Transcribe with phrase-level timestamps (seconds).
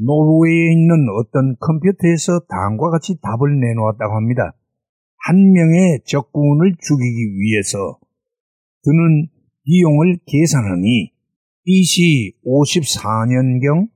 [0.04, 4.54] 노르웨이에 있는 어떤 컴퓨터에서 다음과 같이 답을 내놓았다고 합니다.
[5.28, 7.98] 한 명의 적군을 죽이기 위해서
[8.82, 9.28] 드는
[9.64, 11.12] 비용을 계산하니
[11.64, 13.90] BC 54년경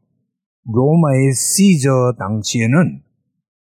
[0.64, 3.00] 로마의 시저 당시에는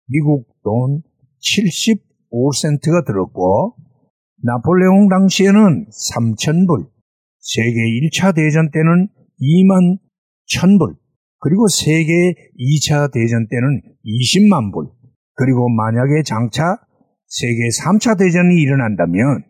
[0.08, 1.04] 미국 돈
[1.40, 3.78] 75센트가 들었고
[4.44, 6.90] 나폴레옹 당시에는 3천불,
[7.40, 9.08] 세계 1차 대전 때는
[9.40, 10.00] 2만
[10.54, 10.98] 1000불,
[11.40, 14.90] 그리고 세계 2차 대전 때는 20만 불,
[15.36, 16.78] 그리고 만약에 장차
[17.34, 19.42] 세계 3차 대전이 일어난다면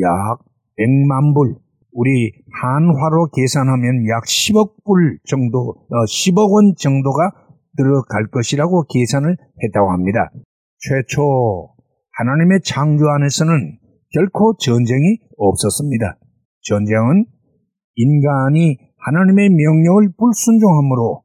[0.00, 0.38] 약
[0.78, 1.56] 100만 불,
[1.92, 7.32] 우리 한화로 계산하면 약 10억 불 정도, 어, 10억 원 정도가
[7.78, 10.30] 들어갈 것이라고 계산을 했다고 합니다.
[10.76, 11.72] 최초
[12.18, 13.78] 하나님의 창조 안에서는
[14.12, 16.18] 결코 전쟁이 없었습니다.
[16.60, 17.24] 전쟁은
[17.94, 18.76] 인간이
[19.06, 21.22] 하나님의 명령을 불순종함으로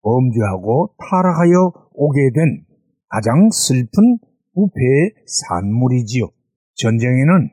[0.00, 2.64] 범죄하고 타락하여 오게 된
[3.10, 4.16] 가장 슬픈
[4.56, 6.30] 부패의 산물이지요.
[6.76, 7.50] 전쟁에는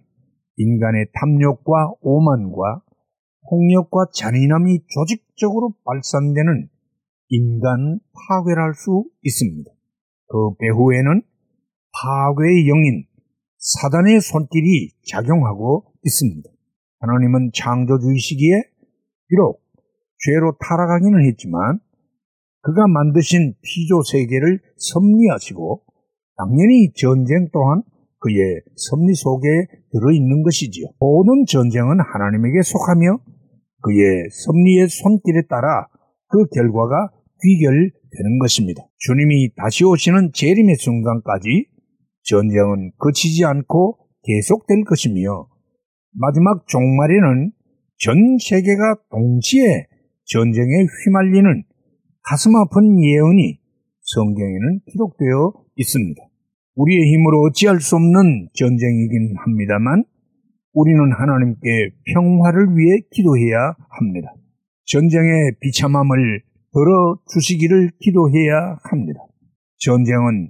[0.56, 2.81] 인간의 탐욕과 오만과
[3.50, 6.69] 폭력과 잔인함이 조직적으로 발산되는
[7.28, 9.69] 인간 파괴를 수 있습니다.
[10.28, 11.22] 그 배후에는
[11.92, 13.06] 파괴의 영인
[13.58, 16.50] 사단의 손길이 작용하고 있습니다.
[17.00, 18.63] 하나님은 창조주의시기에
[19.28, 19.62] 비록
[20.19, 21.80] 죄로 타락하기는 했지만
[22.62, 25.84] 그가 만드신 피조 세계를 섭리하시고
[26.38, 27.84] 당연히 전쟁 또한
[28.20, 29.48] 그의 섭리 속에
[29.92, 30.88] 들어있는 것이지요.
[31.00, 33.20] 모든 전쟁은 하나님에게 속하며
[33.82, 35.88] 그의 섭리의 손길에 따라
[36.30, 37.12] 그 결과가
[37.44, 38.84] 귀결되는 것입니다.
[38.98, 41.68] 주님이 다시 오시는 재림의 순간까지
[42.24, 45.48] 전쟁은 그치지 않고 계속될 것이며
[46.14, 47.52] 마지막 종말에는
[47.98, 49.88] 전 세계가 동시에
[50.26, 51.64] 전쟁에 휘말리는
[52.24, 53.60] 가슴 아픈 예언이
[54.02, 56.22] 성경에는 기록되어 있습니다.
[56.76, 60.04] 우리의 힘으로 어찌할 수 없는 전쟁이긴 합니다만
[60.74, 64.34] 우리는 하나님께 평화를 위해 기도해야 합니다.
[64.86, 66.42] 전쟁의 비참함을
[66.74, 69.20] 덜어 주시기를 기도해야 합니다.
[69.78, 70.50] 전쟁은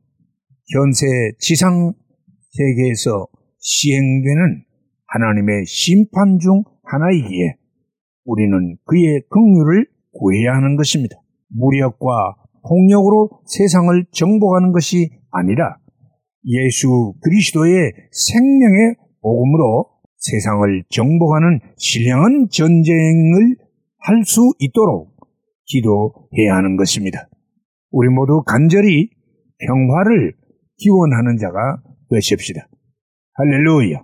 [0.74, 1.06] 현세
[1.40, 1.94] 지상
[2.52, 3.28] 세계에서
[3.60, 4.64] 시행되는
[5.08, 7.56] 하나님의 심판 중 하나이기에
[8.26, 11.16] 우리는 그의 긍휼을 구해야 하는 것입니다.
[11.50, 12.36] 무력과
[12.68, 15.78] 폭력으로 세상을 정복하는 것이 아니라
[16.46, 23.57] 예수 그리스도의 생명의 복음으로 세상을 정복하는 신령한 전쟁을
[24.06, 25.13] 할 수 있도록
[25.66, 27.29] 기도해야 하는 것입니다.
[27.91, 29.09] 우리 모두 간절히
[29.66, 30.33] 평화를
[30.77, 32.68] 기원하는 자가 되십시다.
[33.36, 34.04] 할렐루야.